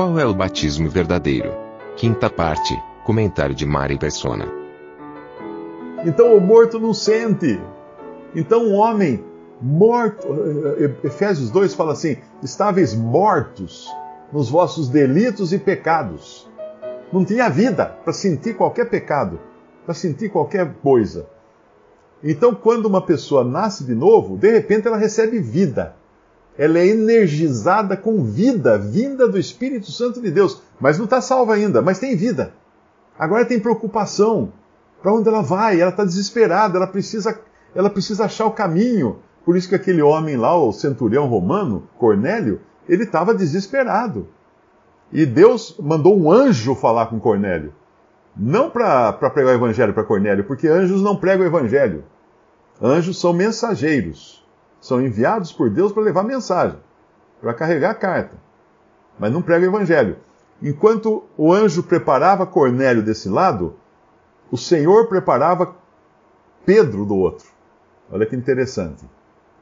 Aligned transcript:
Qual 0.00 0.18
é 0.18 0.24
o 0.24 0.32
batismo 0.32 0.88
verdadeiro? 0.88 1.52
Quinta 1.94 2.30
parte, 2.30 2.74
comentário 3.04 3.54
de 3.54 3.66
Mari 3.66 3.98
Persona. 3.98 4.46
Então 6.06 6.34
o 6.34 6.40
morto 6.40 6.80
não 6.80 6.94
sente. 6.94 7.60
Então 8.34 8.64
um 8.64 8.76
homem 8.76 9.22
morto, 9.60 10.26
Efésios 11.04 11.50
2 11.50 11.74
fala 11.74 11.92
assim: 11.92 12.16
estáveis 12.42 12.94
mortos 12.94 13.94
nos 14.32 14.48
vossos 14.48 14.88
delitos 14.88 15.52
e 15.52 15.58
pecados. 15.58 16.50
Não 17.12 17.22
tinha 17.22 17.50
vida 17.50 17.84
para 18.02 18.14
sentir 18.14 18.56
qualquer 18.56 18.88
pecado, 18.88 19.38
para 19.84 19.92
sentir 19.92 20.30
qualquer 20.30 20.76
coisa. 20.82 21.26
Então, 22.24 22.54
quando 22.54 22.86
uma 22.86 23.04
pessoa 23.04 23.44
nasce 23.44 23.84
de 23.84 23.94
novo, 23.94 24.38
de 24.38 24.50
repente 24.50 24.86
ela 24.86 24.96
recebe 24.96 25.38
vida. 25.40 25.94
Ela 26.58 26.78
é 26.78 26.88
energizada 26.88 27.96
com 27.96 28.22
vida, 28.22 28.76
vinda 28.78 29.28
do 29.28 29.38
Espírito 29.38 29.90
Santo 29.90 30.20
de 30.20 30.30
Deus. 30.30 30.62
Mas 30.78 30.98
não 30.98 31.04
está 31.04 31.20
salva 31.20 31.54
ainda, 31.54 31.80
mas 31.80 31.98
tem 31.98 32.16
vida. 32.16 32.52
Agora 33.18 33.44
tem 33.44 33.60
preocupação. 33.60 34.52
Para 35.02 35.14
onde 35.14 35.28
ela 35.28 35.42
vai? 35.42 35.80
Ela 35.80 35.90
está 35.90 36.04
desesperada, 36.04 36.76
ela 36.76 36.86
precisa, 36.86 37.38
ela 37.74 37.88
precisa 37.88 38.24
achar 38.24 38.46
o 38.46 38.52
caminho. 38.52 39.18
Por 39.44 39.56
isso 39.56 39.68
que 39.68 39.74
aquele 39.74 40.02
homem 40.02 40.36
lá, 40.36 40.54
o 40.56 40.72
centurião 40.72 41.26
romano, 41.26 41.88
Cornélio, 41.98 42.60
ele 42.88 43.04
estava 43.04 43.34
desesperado. 43.34 44.28
E 45.12 45.26
Deus 45.26 45.76
mandou 45.78 46.18
um 46.18 46.30
anjo 46.30 46.74
falar 46.74 47.06
com 47.06 47.18
Cornélio. 47.18 47.72
Não 48.36 48.70
para 48.70 49.12
pregar 49.12 49.52
o 49.52 49.56
evangelho 49.56 49.92
para 49.92 50.04
Cornélio, 50.04 50.44
porque 50.44 50.68
anjos 50.68 51.02
não 51.02 51.16
pregam 51.16 51.44
o 51.44 51.48
evangelho. 51.48 52.04
Anjos 52.80 53.20
são 53.20 53.32
mensageiros. 53.32 54.39
São 54.80 55.00
enviados 55.00 55.52
por 55.52 55.68
Deus 55.70 55.92
para 55.92 56.02
levar 56.02 56.22
mensagem, 56.22 56.78
para 57.40 57.54
carregar 57.54 57.90
a 57.90 57.94
carta. 57.94 58.36
Mas 59.18 59.32
não 59.32 59.42
pregam 59.42 59.70
o 59.70 59.76
evangelho. 59.76 60.16
Enquanto 60.62 61.24
o 61.36 61.52
anjo 61.52 61.82
preparava 61.82 62.46
Cornélio 62.46 63.02
desse 63.02 63.28
lado, 63.28 63.74
o 64.50 64.56
Senhor 64.56 65.08
preparava 65.08 65.74
Pedro 66.64 67.04
do 67.04 67.16
outro. 67.16 67.46
Olha 68.10 68.26
que 68.26 68.36
interessante. 68.36 69.04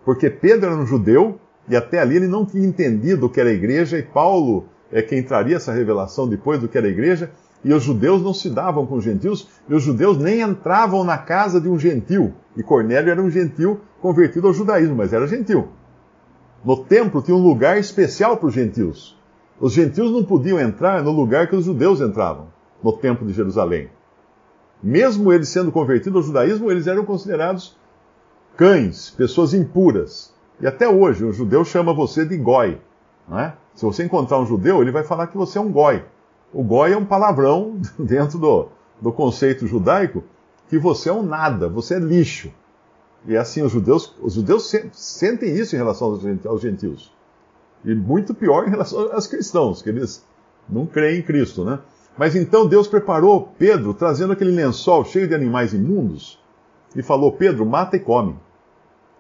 Porque 0.05 0.31
Pedro 0.31 0.71
era 0.71 0.81
um 0.81 0.87
judeu 0.87 1.39
e 1.69 1.77
até 1.77 2.01
ali 2.01 2.17
ele 2.17 2.29
não 2.29 2.47
tinha 2.47 2.67
entendido 2.67 3.27
o 3.27 3.31
que 3.31 3.41
era 3.41 3.51
a 3.51 3.53
igreja 3.53 3.99
e 3.99 4.03
Paulo 4.03 4.67
é 4.91 5.03
quem 5.03 5.23
traria 5.23 5.57
essa 5.57 5.73
revelação 5.73 6.27
depois 6.27 6.61
do 6.61 6.69
que 6.69 6.79
era 6.79 6.87
a 6.87 6.91
igreja, 6.91 7.31
e 7.65 7.73
os 7.73 7.83
judeus 7.83 8.23
não 8.23 8.33
se 8.33 8.49
davam 8.49 8.87
com 8.87 8.97
os 8.97 9.05
gentios, 9.05 9.49
e 9.69 9.75
os 9.75 9.83
judeus 9.83 10.17
nem 10.19 10.41
entravam 10.41 11.05
na 11.05 11.19
casa 11.19 11.61
de 11.61 11.69
um 11.69 11.79
gentil. 11.79 12.33
E 12.59 12.63
Cornélio 12.65 13.13
era 13.13 13.23
um 13.23 13.31
gentil 13.31 13.81
convertido 14.03 14.49
ao 14.49 14.53
judaísmo, 14.53 14.97
mas 14.97 15.13
era 15.13 15.29
gentil. 15.29 15.69
No 16.65 16.77
templo 16.77 17.23
tinha 17.23 17.37
um 17.37 17.43
lugar 17.43 17.79
especial 17.79 18.37
para 18.37 18.49
os 18.49 18.55
gentios. 18.55 19.17
Os 19.61 19.73
gentios 19.73 20.11
não 20.11 20.25
podiam 20.25 20.59
entrar 20.59 21.01
no 21.05 21.13
lugar 21.13 21.47
que 21.47 21.55
os 21.55 21.65
judeus 21.65 22.01
entravam, 22.01 22.49
no 22.83 22.93
templo 22.93 23.25
de 23.25 23.33
Jerusalém. 23.33 23.89
Mesmo 24.83 25.33
eles 25.33 25.49
sendo 25.49 25.71
convertidos 25.71 26.17
ao 26.17 26.23
judaísmo, 26.25 26.69
eles 26.69 26.89
eram 26.89 27.05
considerados 27.05 27.77
cães, 28.57 29.11
pessoas 29.11 29.55
impuras. 29.55 30.35
E 30.61 30.67
até 30.67 30.89
hoje, 30.89 31.25
o 31.25 31.33
judeu 31.33 31.65
chama 31.65 31.95
você 31.95 32.25
de 32.25 32.37
goi. 32.37 32.81
Não 33.29 33.39
é? 33.39 33.55
Se 33.73 33.85
você 33.85 34.03
encontrar 34.03 34.41
um 34.41 34.47
judeu, 34.47 34.83
ele 34.83 34.91
vai 34.91 35.05
falar 35.05 35.29
que 35.29 35.37
você 35.37 35.59
é 35.59 35.61
um 35.61 35.71
goi. 35.71 36.03
O 36.53 36.65
goi 36.65 36.93
é 36.93 36.97
um 36.97 37.05
palavrão 37.05 37.81
dentro 37.97 38.37
do, 38.37 38.69
do 39.01 39.13
conceito 39.13 39.65
judaico 39.65 40.25
que 40.69 40.79
você 40.79 41.09
é 41.09 41.13
um 41.13 41.23
nada, 41.23 41.69
você 41.69 41.95
é 41.95 41.99
lixo. 41.99 42.53
E 43.27 43.37
assim, 43.37 43.63
os 43.63 43.73
judeus, 43.73 44.15
os 44.23 44.35
judeus 44.35 44.73
sentem 44.93 45.55
isso 45.57 45.75
em 45.75 45.79
relação 45.79 46.19
aos 46.47 46.61
gentios. 46.61 47.13
E 47.85 47.95
muito 47.95 48.35
pior 48.35 48.67
em 48.67 48.71
relação 48.71 49.13
aos 49.13 49.27
cristãos, 49.27 49.83
que 49.83 49.89
eles 49.89 50.25
não 50.69 50.87
creem 50.87 51.21
em 51.21 51.23
Cristo, 51.23 51.65
né? 51.65 51.79
Mas 52.17 52.35
então 52.35 52.67
Deus 52.67 52.89
preparou 52.89 53.53
Pedro 53.59 53.95
trazendo 53.95 54.33
aquele 54.33 54.51
lençol 54.51 55.05
cheio 55.05 55.29
de 55.29 55.35
animais 55.35 55.73
imundos 55.73 56.39
e 56.97 57.03
falou: 57.03 57.33
Pedro, 57.33 57.65
mata 57.65 57.97
e 57.97 58.01
come. 58.01 58.37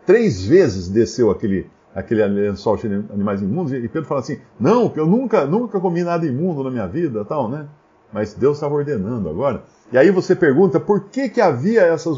Três 0.04 0.44
vezes 0.44 0.88
desceu 0.88 1.30
aquele, 1.30 1.70
aquele 1.94 2.26
lençol 2.26 2.76
cheio 2.76 3.02
de 3.02 3.12
animais 3.12 3.40
imundos 3.40 3.72
e 3.72 3.88
Pedro 3.88 4.08
fala 4.08 4.20
assim: 4.20 4.40
Não, 4.58 4.92
eu 4.96 5.06
nunca, 5.06 5.46
nunca 5.46 5.78
comi 5.78 6.02
nada 6.02 6.26
imundo 6.26 6.64
na 6.64 6.70
minha 6.70 6.86
vida, 6.88 7.24
tal, 7.24 7.48
né? 7.48 7.68
Mas 8.12 8.34
Deus 8.34 8.56
estava 8.56 8.74
ordenando 8.74 9.28
agora. 9.28 9.64
E 9.92 9.98
aí 9.98 10.10
você 10.10 10.34
pergunta 10.34 10.78
por 10.78 11.04
que, 11.04 11.28
que 11.28 11.40
havia 11.40 11.82
essas, 11.82 12.16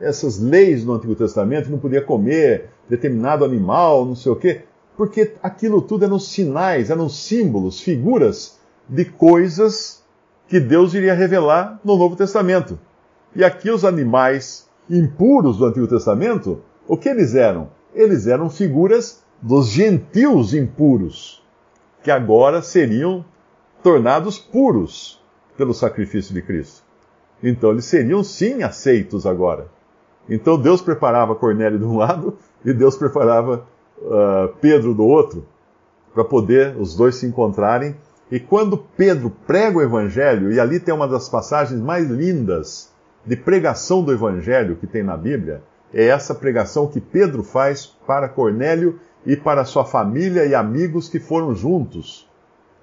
essas 0.00 0.38
leis 0.38 0.84
no 0.84 0.94
Antigo 0.94 1.14
Testamento, 1.14 1.70
não 1.70 1.78
podia 1.78 2.02
comer 2.02 2.70
determinado 2.88 3.44
animal, 3.44 4.04
não 4.04 4.14
sei 4.14 4.32
o 4.32 4.36
quê. 4.36 4.62
Porque 4.96 5.34
aquilo 5.42 5.80
tudo 5.80 6.04
eram 6.04 6.18
sinais, 6.18 6.90
eram 6.90 7.08
símbolos, 7.08 7.80
figuras 7.80 8.58
de 8.88 9.04
coisas 9.04 10.02
que 10.48 10.60
Deus 10.60 10.92
iria 10.92 11.14
revelar 11.14 11.80
no 11.84 11.96
Novo 11.96 12.16
Testamento. 12.16 12.78
E 13.34 13.42
aqui 13.42 13.70
os 13.70 13.84
animais 13.84 14.68
impuros 14.88 15.56
do 15.56 15.64
Antigo 15.64 15.86
Testamento, 15.86 16.60
o 16.86 16.96
que 16.96 17.08
eles 17.08 17.34
eram? 17.34 17.70
Eles 17.94 18.26
eram 18.26 18.50
figuras 18.50 19.22
dos 19.40 19.68
gentios 19.68 20.52
impuros, 20.52 21.42
que 22.02 22.10
agora 22.10 22.60
seriam 22.60 23.24
tornados 23.82 24.38
puros 24.38 25.21
pelo 25.62 25.72
sacrifício 25.72 26.34
de 26.34 26.42
Cristo. 26.42 26.82
Então 27.40 27.70
eles 27.70 27.84
seriam 27.84 28.24
sim 28.24 28.64
aceitos 28.64 29.24
agora. 29.24 29.68
Então 30.28 30.58
Deus 30.58 30.82
preparava 30.82 31.36
Cornélio 31.36 31.78
de 31.78 31.84
um 31.84 31.98
lado 31.98 32.36
e 32.64 32.72
Deus 32.72 32.96
preparava 32.96 33.64
uh, 33.98 34.48
Pedro 34.60 34.92
do 34.92 35.04
outro, 35.04 35.46
para 36.12 36.24
poder 36.24 36.76
os 36.76 36.96
dois 36.96 37.14
se 37.14 37.26
encontrarem 37.26 37.94
e 38.28 38.40
quando 38.40 38.76
Pedro 38.76 39.30
prega 39.46 39.78
o 39.78 39.82
Evangelho, 39.82 40.50
e 40.50 40.58
ali 40.58 40.80
tem 40.80 40.92
uma 40.92 41.06
das 41.06 41.28
passagens 41.28 41.80
mais 41.80 42.10
lindas 42.10 42.90
de 43.24 43.36
pregação 43.36 44.02
do 44.02 44.12
Evangelho 44.12 44.74
que 44.74 44.86
tem 44.88 45.04
na 45.04 45.16
Bíblia, 45.16 45.62
é 45.94 46.06
essa 46.06 46.34
pregação 46.34 46.88
que 46.88 47.00
Pedro 47.00 47.44
faz 47.44 47.86
para 48.04 48.28
Cornélio 48.28 48.98
e 49.24 49.36
para 49.36 49.64
sua 49.64 49.84
família 49.84 50.44
e 50.44 50.56
amigos 50.56 51.08
que 51.08 51.20
foram 51.20 51.54
juntos 51.54 52.28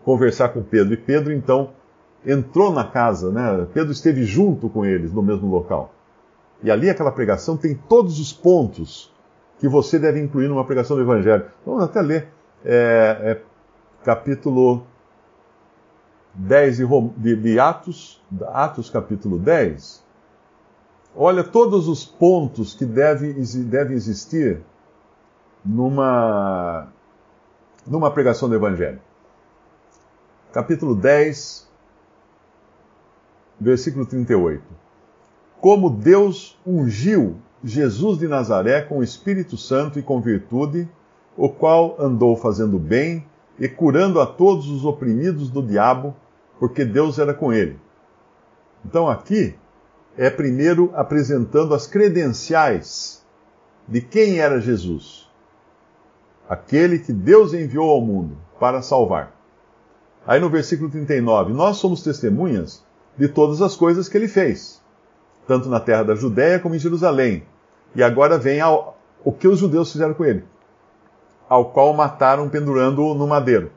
conversar 0.06 0.50
com 0.50 0.64
Pedro. 0.64 0.94
E 0.94 0.98
Pedro 0.98 1.34
então 1.34 1.72
entrou 2.26 2.72
na 2.72 2.84
casa, 2.84 3.32
né? 3.32 3.68
Pedro 3.74 3.92
esteve 3.92 4.24
junto 4.24 4.70
com 4.70 4.86
eles 4.86 5.14
no 5.14 5.22
mesmo 5.22 5.48
local. 5.50 5.94
E 6.62 6.70
ali 6.70 6.90
aquela 6.90 7.12
pregação 7.12 7.56
tem 7.56 7.76
todos 7.76 8.20
os 8.20 8.34
pontos 8.34 9.14
que 9.60 9.68
você 9.68 9.98
deve 9.98 10.20
incluir 10.20 10.48
numa 10.48 10.66
pregação 10.66 10.96
do 10.98 11.04
Evangelho. 11.04 11.46
Vamos 11.66 11.84
até 11.84 12.02
ler. 12.02 12.28
É, 12.64 13.18
é, 13.22 13.42
capítulo 14.04 14.86
10 16.34 16.78
de, 17.18 17.36
de 17.36 17.60
Atos, 17.60 18.22
Atos 18.48 18.90
capítulo 18.90 19.38
10, 19.38 20.04
olha 21.16 21.44
todos 21.44 21.88
os 21.88 22.06
pontos 22.06 22.74
que 22.74 22.86
devem 22.86 23.34
deve 23.66 23.94
existir 23.94 24.62
numa, 25.66 26.88
numa 27.86 28.12
pregação 28.12 28.48
do 28.48 28.56
Evangelho. 28.56 29.00
Capítulo 30.52 30.96
10, 30.96 31.69
versículo 33.60 34.06
38. 34.06 34.64
Como 35.60 35.90
Deus 35.90 36.58
ungiu 36.66 37.36
Jesus 37.64 38.20
de 38.20 38.28
Nazaré 38.28 38.82
com 38.82 39.00
o 39.00 39.04
Espírito 39.04 39.58
Santo 39.58 40.00
e 40.00 40.02
com 40.02 40.22
virtude, 40.22 40.88
o 41.36 41.50
qual 41.50 41.96
andou 42.00 42.36
fazendo 42.36 42.80
bem 42.80 43.26
e 43.60 43.68
curando 43.68 44.22
a 44.22 44.26
todos 44.26 44.70
os 44.70 44.86
oprimidos 44.86 45.50
do 45.50 45.62
diabo, 45.62 46.16
porque 46.58 46.86
Deus 46.86 47.20
era 47.20 47.34
com 47.34 47.52
ele. 47.52 47.78
Então 48.86 49.10
aqui 49.10 49.56
é 50.18 50.30
primeiro 50.30 50.92
apresentando 50.96 51.74
as 51.74 51.86
credenciais 51.86 53.26
de 53.88 54.02
quem 54.02 54.40
era 54.40 54.62
Jesus. 54.62 55.30
Aquele 56.48 57.00
que 57.00 57.12
Deus 57.12 57.54
enviou 57.54 57.90
ao 57.90 58.02
mundo 58.02 58.38
para 58.60 58.82
salvar. 58.82 59.36
Aí 60.26 60.40
no 60.40 60.50
versículo 60.50 60.90
39, 60.90 61.54
nós 61.54 61.78
somos 61.78 62.02
testemunhas 62.02 62.84
de 63.20 63.28
todas 63.28 63.62
as 63.62 63.76
coisas 63.76 64.10
que 64.10 64.18
ele 64.18 64.28
fez, 64.28 64.82
tanto 65.48 65.70
na 65.70 65.80
terra 65.80 66.02
da 66.02 66.16
Judéia 66.16 66.58
como 66.60 66.74
em 66.74 66.80
Jerusalém. 66.80 67.44
E 67.96 68.02
agora 68.02 68.40
vem 68.40 68.60
ao, 68.60 68.98
o 69.24 69.32
que 69.32 69.48
os 69.48 69.60
judeus 69.60 69.92
fizeram 69.92 70.16
com 70.16 70.26
ele 70.26 70.44
ao 71.50 71.72
qual 71.72 71.94
mataram 71.94 72.48
pendurando-o 72.48 73.16
no 73.16 73.28
madeiro. 73.28 73.72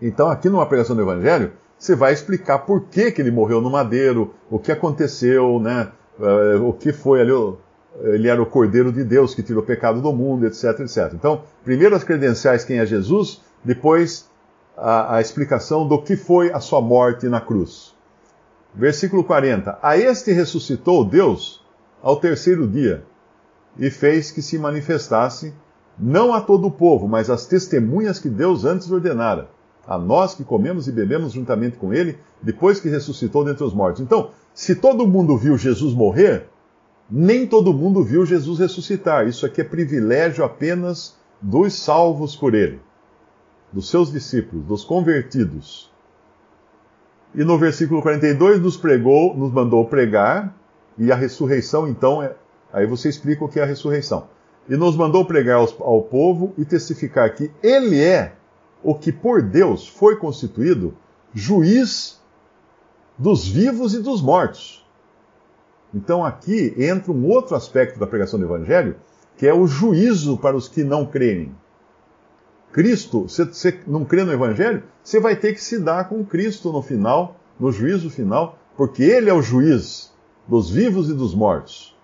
Então, 0.00 0.30
aqui 0.30 0.48
numa 0.48 0.64
pregação 0.64 0.96
do 0.96 1.02
Evangelho, 1.02 1.52
você 1.78 1.94
vai 1.94 2.14
explicar 2.14 2.60
por 2.60 2.84
que, 2.84 3.12
que 3.12 3.20
ele 3.20 3.30
morreu 3.30 3.60
no 3.60 3.70
madeiro, 3.70 4.34
o 4.50 4.58
que 4.58 4.72
aconteceu, 4.72 5.60
né? 5.60 5.88
Uh, 6.18 6.66
o 6.66 6.72
que 6.72 6.92
foi 6.92 7.20
ali. 7.20 7.32
Ele 8.02 8.28
era 8.28 8.40
o 8.40 8.46
Cordeiro 8.46 8.92
de 8.92 9.02
Deus 9.02 9.34
que 9.34 9.42
tirou 9.42 9.62
o 9.62 9.66
pecado 9.66 10.00
do 10.00 10.12
mundo, 10.12 10.46
etc, 10.46 10.80
etc. 10.80 11.12
Então, 11.12 11.42
primeiro 11.64 11.94
as 11.94 12.04
credenciais, 12.04 12.64
quem 12.64 12.78
é 12.78 12.86
Jesus, 12.86 13.42
depois 13.64 14.30
a, 14.80 15.16
a 15.16 15.20
explicação 15.20 15.86
do 15.86 16.00
que 16.00 16.16
foi 16.16 16.52
a 16.52 16.60
sua 16.60 16.80
morte 16.80 17.28
na 17.28 17.40
cruz. 17.40 17.94
Versículo 18.74 19.22
40. 19.22 19.78
A 19.82 19.98
este 19.98 20.32
ressuscitou 20.32 21.04
Deus 21.04 21.64
ao 22.02 22.16
terceiro 22.16 22.66
dia 22.66 23.04
e 23.78 23.90
fez 23.90 24.30
que 24.30 24.42
se 24.42 24.58
manifestasse 24.58 25.52
não 25.98 26.32
a 26.32 26.40
todo 26.40 26.66
o 26.66 26.70
povo, 26.70 27.06
mas 27.06 27.28
às 27.28 27.46
testemunhas 27.46 28.18
que 28.18 28.28
Deus 28.28 28.64
antes 28.64 28.90
ordenara, 28.90 29.50
a 29.86 29.98
nós 29.98 30.34
que 30.34 30.44
comemos 30.44 30.88
e 30.88 30.92
bebemos 30.92 31.32
juntamente 31.32 31.76
com 31.76 31.92
ele, 31.92 32.18
depois 32.40 32.80
que 32.80 32.88
ressuscitou 32.88 33.44
dentre 33.44 33.64
os 33.64 33.74
mortos. 33.74 34.00
Então, 34.00 34.30
se 34.54 34.74
todo 34.74 35.06
mundo 35.06 35.36
viu 35.36 35.58
Jesus 35.58 35.92
morrer, 35.92 36.46
nem 37.10 37.46
todo 37.46 37.74
mundo 37.74 38.02
viu 38.02 38.24
Jesus 38.24 38.58
ressuscitar. 38.58 39.26
Isso 39.26 39.44
aqui 39.44 39.60
é 39.60 39.64
privilégio 39.64 40.44
apenas 40.44 41.16
dos 41.42 41.74
salvos 41.74 42.36
por 42.36 42.54
ele, 42.54 42.80
dos 43.72 43.88
seus 43.88 44.10
discípulos, 44.12 44.64
dos 44.66 44.84
convertidos. 44.84 45.90
E 47.34 47.44
no 47.44 47.56
versículo 47.58 48.02
42 48.02 48.60
nos 48.60 48.76
pregou, 48.76 49.36
nos 49.36 49.52
mandou 49.52 49.84
pregar, 49.86 50.54
e 50.98 51.10
a 51.10 51.16
ressurreição, 51.16 51.88
então, 51.88 52.22
é, 52.22 52.34
aí 52.72 52.86
você 52.86 53.08
explica 53.08 53.44
o 53.44 53.48
que 53.48 53.60
é 53.60 53.62
a 53.62 53.66
ressurreição. 53.66 54.28
E 54.68 54.76
nos 54.76 54.96
mandou 54.96 55.24
pregar 55.24 55.56
aos, 55.56 55.74
ao 55.80 56.02
povo 56.02 56.52
e 56.58 56.64
testificar 56.64 57.34
que 57.34 57.50
ele 57.62 58.02
é 58.02 58.34
o 58.82 58.94
que 58.94 59.12
por 59.12 59.42
Deus 59.42 59.86
foi 59.86 60.16
constituído 60.16 60.94
juiz 61.32 62.20
dos 63.16 63.46
vivos 63.46 63.94
e 63.94 64.00
dos 64.00 64.20
mortos. 64.20 64.86
Então 65.94 66.24
aqui 66.24 66.74
entra 66.78 67.12
um 67.12 67.26
outro 67.26 67.56
aspecto 67.56 67.98
da 67.98 68.06
pregação 68.06 68.38
do 68.38 68.44
Evangelho, 68.44 68.96
que 69.36 69.46
é 69.46 69.54
o 69.54 69.66
juízo 69.66 70.36
para 70.38 70.56
os 70.56 70.68
que 70.68 70.84
não 70.84 71.04
creem. 71.06 71.54
Cristo, 72.72 73.28
se 73.28 73.44
você 73.44 73.80
não 73.86 74.04
crê 74.04 74.22
no 74.24 74.32
Evangelho, 74.32 74.82
você 75.02 75.18
vai 75.18 75.34
ter 75.34 75.54
que 75.54 75.62
se 75.62 75.78
dar 75.78 76.08
com 76.08 76.24
Cristo 76.24 76.72
no 76.72 76.82
final, 76.82 77.36
no 77.58 77.72
juízo 77.72 78.08
final, 78.08 78.58
porque 78.76 79.02
Ele 79.02 79.28
é 79.28 79.34
o 79.34 79.42
juiz 79.42 80.12
dos 80.46 80.70
vivos 80.70 81.10
e 81.10 81.14
dos 81.14 81.34
mortos. 81.34 81.96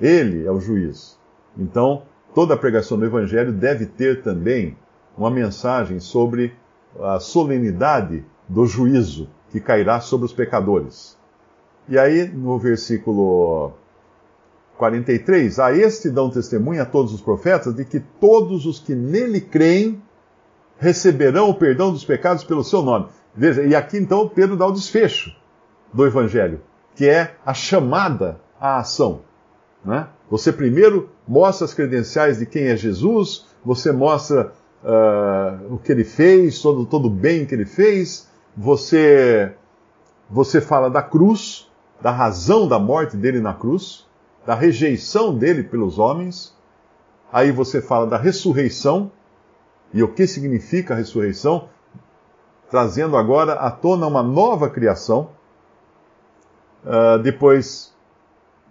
Ele 0.00 0.46
é 0.46 0.50
o 0.50 0.60
juiz. 0.60 1.18
Então, 1.56 2.02
toda 2.34 2.54
a 2.54 2.56
pregação 2.56 2.98
do 2.98 3.04
Evangelho 3.04 3.52
deve 3.52 3.86
ter 3.86 4.22
também 4.22 4.76
uma 5.16 5.30
mensagem 5.30 6.00
sobre 6.00 6.54
a 6.98 7.20
solenidade 7.20 8.24
do 8.48 8.66
juízo 8.66 9.28
que 9.50 9.60
cairá 9.60 10.00
sobre 10.00 10.26
os 10.26 10.32
pecadores. 10.32 11.16
E 11.88 11.98
aí, 11.98 12.28
no 12.28 12.58
versículo 12.58 13.72
43, 14.80 15.58
a 15.58 15.76
este 15.76 16.08
dão 16.08 16.30
testemunha 16.30 16.84
a 16.84 16.86
todos 16.86 17.12
os 17.12 17.20
profetas 17.20 17.74
de 17.74 17.84
que 17.84 18.00
todos 18.00 18.64
os 18.64 18.78
que 18.78 18.94
nele 18.94 19.38
creem 19.38 20.02
receberão 20.78 21.50
o 21.50 21.54
perdão 21.54 21.92
dos 21.92 22.02
pecados 22.02 22.42
pelo 22.44 22.64
seu 22.64 22.80
nome. 22.80 23.08
Veja, 23.34 23.62
e 23.62 23.74
aqui 23.74 23.98
então 23.98 24.26
Pedro 24.26 24.56
dá 24.56 24.66
o 24.66 24.72
desfecho 24.72 25.36
do 25.92 26.06
evangelho, 26.06 26.62
que 26.94 27.06
é 27.06 27.34
a 27.44 27.52
chamada 27.52 28.40
à 28.58 28.78
ação. 28.78 29.20
Né? 29.84 30.08
Você 30.30 30.50
primeiro 30.50 31.10
mostra 31.28 31.66
as 31.66 31.74
credenciais 31.74 32.38
de 32.38 32.46
quem 32.46 32.68
é 32.68 32.76
Jesus, 32.76 33.48
você 33.62 33.92
mostra 33.92 34.50
uh, 34.82 35.74
o 35.74 35.76
que 35.76 35.92
ele 35.92 36.04
fez, 36.04 36.58
todo, 36.62 36.86
todo 36.86 37.04
o 37.08 37.10
bem 37.10 37.44
que 37.44 37.54
ele 37.54 37.66
fez, 37.66 38.30
você, 38.56 39.52
você 40.30 40.58
fala 40.58 40.88
da 40.88 41.02
cruz, 41.02 41.70
da 42.00 42.10
razão 42.10 42.66
da 42.66 42.78
morte 42.78 43.14
dele 43.14 43.40
na 43.40 43.52
cruz, 43.52 44.08
da 44.46 44.54
rejeição 44.54 45.36
dele 45.36 45.62
pelos 45.62 45.98
homens. 45.98 46.56
Aí 47.32 47.52
você 47.52 47.80
fala 47.80 48.06
da 48.06 48.16
ressurreição 48.16 49.10
e 49.92 50.02
o 50.02 50.12
que 50.12 50.26
significa 50.26 50.94
a 50.94 50.96
ressurreição, 50.96 51.68
trazendo 52.70 53.16
agora 53.16 53.54
à 53.54 53.70
tona 53.70 54.06
uma 54.06 54.22
nova 54.22 54.68
criação. 54.68 55.30
Uh, 56.84 57.18
depois 57.18 57.94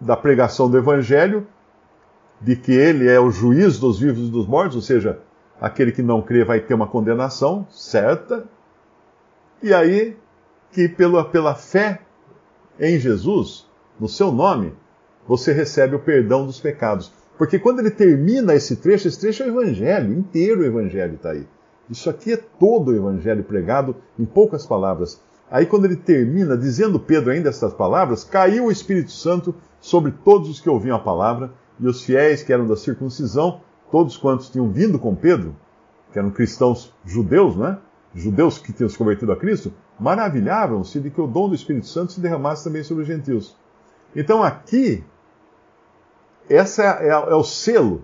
da 0.01 0.16
pregação 0.18 0.69
do 0.69 0.77
Evangelho, 0.77 1.45
de 2.42 2.56
que 2.56 2.72
ele 2.72 3.07
é 3.07 3.19
o 3.19 3.30
juiz 3.30 3.77
dos 3.77 4.00
vivos 4.00 4.30
e 4.30 4.31
dos 4.31 4.48
mortos, 4.48 4.77
ou 4.77 4.81
seja, 4.81 5.19
aquele 5.60 5.92
que 5.92 6.01
não 6.01 6.22
crê 6.22 6.44
vai 6.44 6.60
ter 6.60 6.74
uma 6.74 6.88
condenação 6.88 7.68
certa. 7.69 8.45
E 9.62 9.74
aí, 9.74 10.18
que 10.72 10.88
pela, 10.88 11.25
pela 11.25 11.54
fé 11.54 12.01
em 12.80 12.98
Jesus, 12.98 13.68
no 14.00 14.07
seu 14.07 14.31
nome, 14.31 14.74
você 15.29 15.53
recebe 15.53 15.95
o 15.95 15.99
perdão 15.99 16.43
dos 16.43 16.59
pecados. 16.59 17.13
Porque 17.37 17.59
quando 17.59 17.81
ele 17.81 17.91
termina 17.91 18.55
esse 18.55 18.77
trecho, 18.77 19.07
esse 19.07 19.19
trecho 19.19 19.43
é 19.43 19.45
o 19.45 19.49
Evangelho, 19.49 20.11
inteiro 20.11 20.61
o 20.61 20.65
Evangelho 20.65 21.13
está 21.13 21.29
aí. 21.29 21.45
Isso 21.87 22.09
aqui 22.09 22.33
é 22.33 22.37
todo 22.37 22.89
o 22.89 22.95
Evangelho 22.95 23.43
pregado 23.43 23.95
em 24.17 24.25
poucas 24.25 24.65
palavras. 24.65 25.21
Aí, 25.51 25.67
quando 25.67 25.85
ele 25.85 25.95
termina 25.95 26.57
dizendo 26.57 26.99
Pedro 26.99 27.29
ainda 27.29 27.49
essas 27.49 27.75
palavras, 27.75 28.23
caiu 28.23 28.65
o 28.65 28.71
Espírito 28.71 29.11
Santo 29.11 29.53
sobre 29.79 30.11
todos 30.11 30.49
os 30.49 30.59
que 30.59 30.67
ouviam 30.67 30.97
a 30.97 30.99
palavra, 30.99 31.51
e 31.79 31.87
os 31.87 32.03
fiéis 32.03 32.41
que 32.41 32.51
eram 32.51 32.67
da 32.67 32.75
circuncisão, 32.75 33.61
todos 33.91 34.17
quantos 34.17 34.49
tinham 34.49 34.71
vindo 34.71 34.97
com 34.97 35.15
Pedro, 35.15 35.55
que 36.11 36.17
eram 36.17 36.31
cristãos 36.31 36.91
judeus, 37.05 37.55
né? 37.55 37.77
Judeus 38.15 38.57
que 38.57 38.73
tinham 38.73 38.89
se 38.89 38.97
convertido 38.97 39.31
a 39.31 39.37
Cristo, 39.37 39.71
maravilhavam-se 39.99 40.99
de 40.99 41.11
que 41.11 41.21
o 41.21 41.27
dom 41.27 41.49
do 41.49 41.55
Espírito 41.55 41.85
Santo 41.85 42.13
se 42.13 42.19
derramasse 42.19 42.63
também 42.63 42.83
sobre 42.83 43.03
os 43.03 43.07
gentios. 43.07 43.55
Então 44.15 44.43
aqui, 44.43 45.03
essa 46.50 46.84
é, 46.84 47.07
é, 47.07 47.12
é 47.12 47.36
o 47.36 47.44
selo. 47.44 48.04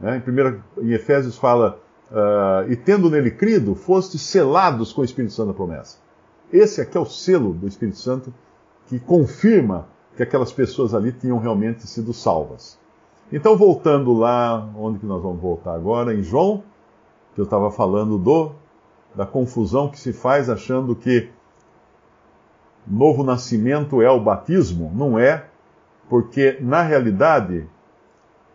Né? 0.00 0.16
Em, 0.16 0.20
primeiro, 0.20 0.62
em 0.80 0.92
Efésios 0.92 1.36
fala, 1.36 1.78
uh, 2.10 2.70
e 2.70 2.76
tendo 2.76 3.10
nele 3.10 3.30
crido, 3.30 3.74
foste 3.74 4.18
selados 4.18 4.92
com 4.92 5.02
o 5.02 5.04
Espírito 5.04 5.32
Santo 5.32 5.48
da 5.48 5.54
promessa. 5.54 5.98
Esse 6.52 6.80
aqui 6.80 6.96
é 6.96 7.00
o 7.00 7.06
selo 7.06 7.52
do 7.52 7.66
Espírito 7.66 7.98
Santo 7.98 8.32
que 8.86 8.98
confirma 8.98 9.88
que 10.16 10.22
aquelas 10.22 10.52
pessoas 10.52 10.94
ali 10.94 11.12
tinham 11.12 11.38
realmente 11.38 11.86
sido 11.86 12.12
salvas. 12.12 12.78
Então, 13.32 13.56
voltando 13.56 14.12
lá, 14.12 14.68
onde 14.76 14.98
que 14.98 15.06
nós 15.06 15.22
vamos 15.22 15.40
voltar 15.40 15.74
agora? 15.74 16.12
Em 16.12 16.22
João, 16.22 16.62
que 17.34 17.40
eu 17.40 17.44
estava 17.44 17.70
falando 17.70 18.18
do 18.18 18.52
da 19.14 19.26
confusão 19.26 19.90
que 19.90 19.98
se 19.98 20.12
faz 20.12 20.48
achando 20.48 20.96
que 20.96 21.30
novo 22.86 23.22
nascimento 23.22 24.00
é 24.00 24.10
o 24.10 24.20
batismo. 24.20 24.90
Não 24.94 25.18
é, 25.18 25.46
porque 26.12 26.58
na 26.60 26.82
realidade, 26.82 27.66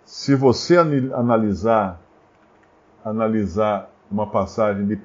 se 0.05 0.35
você 0.35 0.77
analisar 0.77 1.99
analisar 3.03 3.91
uma 4.11 4.29
passagem 4.29 4.85
de 4.85 4.93
1 4.93 4.99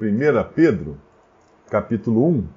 Pedro, 0.54 0.98
capítulo 1.70 2.28
1, 2.28 2.48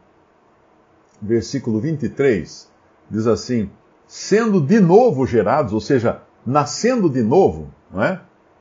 versículo 1.22 1.80
23, 1.80 2.70
diz 3.10 3.26
assim: 3.26 3.70
sendo 4.06 4.60
de 4.60 4.82
novo 4.82 5.26
gerados, 5.26 5.72
ou 5.72 5.80
seja, 5.80 6.22
nascendo 6.46 7.10
de 7.10 7.24
novo, 7.24 7.70
não 7.90 8.04
é? 8.04 8.20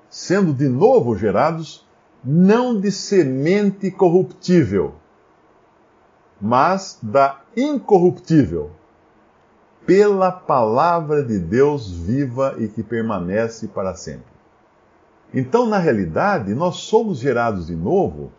Sendo 0.08 0.54
de 0.54 0.68
novo 0.68 1.18
gerados 1.18 1.84
não 2.22 2.80
de 2.80 2.92
semente 2.92 3.90
corruptível, 3.90 4.94
mas 6.40 6.96
da 7.02 7.40
incorruptível, 7.56 8.70
pela 9.86 10.32
palavra 10.32 11.22
de 11.22 11.38
Deus 11.38 11.90
viva 11.90 12.54
e 12.58 12.68
que 12.68 12.82
permanece 12.82 13.68
para 13.68 13.94
sempre. 13.94 14.32
Então, 15.32 15.66
na 15.66 15.78
realidade, 15.78 16.54
nós 16.54 16.76
somos 16.76 17.18
gerados 17.18 17.66
de 17.66 17.74
novo 17.74 18.32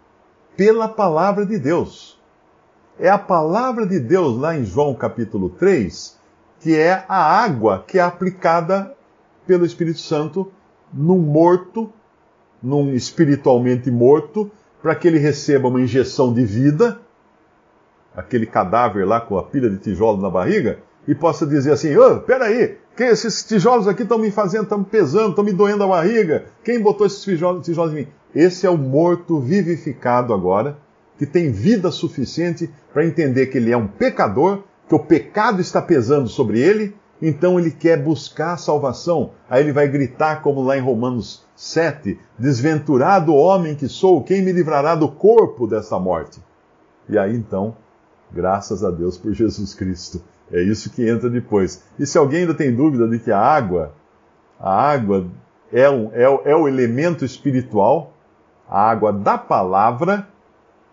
pela 0.55 0.87
palavra 0.87 1.45
de 1.45 1.59
Deus. 1.59 2.19
É 2.97 3.09
a 3.09 3.17
palavra 3.17 3.85
de 3.85 3.99
Deus, 3.99 4.37
lá 4.37 4.55
em 4.55 4.63
João 4.63 4.93
capítulo 4.93 5.49
3, 5.49 6.17
que 6.61 6.75
é 6.75 7.03
a 7.07 7.43
água 7.43 7.83
que 7.85 7.99
é 7.99 8.01
aplicada 8.01 8.95
pelo 9.45 9.65
Espírito 9.65 9.99
Santo 9.99 10.51
num 10.93 11.19
morto 11.19 11.91
num 12.65 12.93
espiritualmente 12.95 13.91
morto, 13.91 14.51
para 14.81 14.95
que 14.95 15.07
ele 15.07 15.19
receba 15.19 15.67
uma 15.67 15.79
injeção 15.79 16.33
de 16.33 16.43
vida, 16.43 16.99
aquele 18.15 18.47
cadáver 18.47 19.05
lá 19.05 19.21
com 19.21 19.37
a 19.37 19.43
pilha 19.43 19.69
de 19.69 19.77
tijolos 19.77 20.21
na 20.21 20.29
barriga, 20.29 20.79
e 21.07 21.13
possa 21.15 21.45
dizer 21.45 21.71
assim: 21.73 21.95
oh, 21.95 22.19
peraí, 22.19 22.77
que 22.95 23.03
esses 23.03 23.43
tijolos 23.43 23.87
aqui 23.87 24.03
estão 24.03 24.17
me 24.17 24.31
fazendo, 24.31 24.63
estão 24.63 24.79
me 24.79 24.85
pesando, 24.85 25.29
estão 25.29 25.43
me 25.43 25.53
doendo 25.53 25.83
a 25.83 25.87
barriga. 25.87 26.45
Quem 26.63 26.79
botou 26.79 27.05
esses 27.05 27.21
tijolos, 27.21 27.65
tijolos 27.65 27.91
em 27.93 27.95
mim? 27.95 28.07
Esse 28.33 28.65
é 28.65 28.69
o 28.69 28.77
morto 28.77 29.39
vivificado 29.39 30.33
agora, 30.33 30.77
que 31.17 31.25
tem 31.25 31.51
vida 31.51 31.91
suficiente 31.91 32.69
para 32.93 33.05
entender 33.05 33.47
que 33.47 33.57
ele 33.57 33.71
é 33.71 33.77
um 33.77 33.87
pecador, 33.87 34.63
que 34.87 34.95
o 34.95 34.99
pecado 34.99 35.61
está 35.61 35.81
pesando 35.81 36.27
sobre 36.27 36.59
ele 36.59 36.95
Então 37.21 37.59
ele 37.59 37.71
quer 37.71 38.01
buscar 38.01 38.53
a 38.53 38.57
salvação. 38.57 39.31
Aí 39.49 39.63
ele 39.63 39.71
vai 39.71 39.87
gritar, 39.87 40.41
como 40.41 40.61
lá 40.61 40.77
em 40.77 40.81
Romanos 40.81 41.45
7, 41.55 42.19
Desventurado 42.37 43.33
homem 43.33 43.75
que 43.75 43.87
sou, 43.87 44.23
quem 44.23 44.41
me 44.41 44.51
livrará 44.51 44.95
do 44.95 45.09
corpo 45.09 45.65
dessa 45.65 45.97
morte? 45.97 46.41
E 47.07 47.17
aí 47.17 47.35
então, 47.35 47.75
graças 48.31 48.83
a 48.83 48.91
Deus 48.91 49.17
por 49.17 49.33
Jesus 49.33 49.73
Cristo. 49.73 50.21
É 50.51 50.61
isso 50.61 50.91
que 50.91 51.07
entra 51.07 51.29
depois. 51.29 51.83
E 51.97 52.05
se 52.05 52.17
alguém 52.17 52.41
ainda 52.41 52.53
tem 52.53 52.73
dúvida 52.73 53.07
de 53.07 53.19
que 53.19 53.31
a 53.31 53.39
água, 53.39 53.93
a 54.59 54.91
água 54.91 55.27
é, 55.71 55.89
um, 55.89 56.11
é, 56.13 56.23
é 56.23 56.55
o 56.55 56.67
elemento 56.67 57.25
espiritual, 57.25 58.13
a 58.69 58.89
água 58.89 59.11
da 59.11 59.37
palavra 59.37 60.27